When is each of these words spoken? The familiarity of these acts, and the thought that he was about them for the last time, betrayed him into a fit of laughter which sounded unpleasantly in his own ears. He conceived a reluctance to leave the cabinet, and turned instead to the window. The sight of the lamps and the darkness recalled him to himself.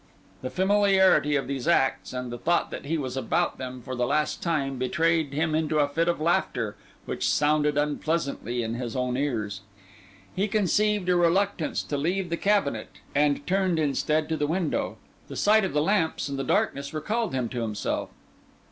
The 0.41 0.49
familiarity 0.49 1.35
of 1.35 1.45
these 1.45 1.67
acts, 1.67 2.11
and 2.11 2.31
the 2.31 2.39
thought 2.39 2.71
that 2.71 2.85
he 2.85 2.97
was 2.97 3.15
about 3.15 3.59
them 3.59 3.83
for 3.83 3.95
the 3.95 4.07
last 4.07 4.41
time, 4.41 4.79
betrayed 4.79 5.31
him 5.31 5.53
into 5.53 5.77
a 5.77 5.87
fit 5.87 6.07
of 6.07 6.19
laughter 6.19 6.75
which 7.05 7.29
sounded 7.29 7.77
unpleasantly 7.77 8.63
in 8.63 8.73
his 8.73 8.95
own 8.95 9.15
ears. 9.15 9.61
He 10.35 10.47
conceived 10.47 11.07
a 11.07 11.15
reluctance 11.15 11.83
to 11.83 11.97
leave 11.97 12.31
the 12.31 12.37
cabinet, 12.37 12.89
and 13.13 13.45
turned 13.45 13.77
instead 13.77 14.27
to 14.29 14.37
the 14.37 14.47
window. 14.47 14.97
The 15.27 15.35
sight 15.35 15.63
of 15.63 15.73
the 15.73 15.83
lamps 15.83 16.27
and 16.27 16.39
the 16.39 16.43
darkness 16.43 16.95
recalled 16.95 17.35
him 17.35 17.47
to 17.49 17.61
himself. 17.61 18.09